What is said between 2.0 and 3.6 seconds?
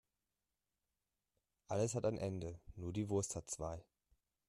ein Ende, nur die Wurst hat